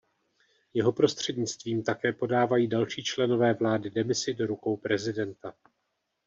[0.73, 5.53] Jeho prostřednictvím také podávají další členové vlády demisi do rukou prezidenta.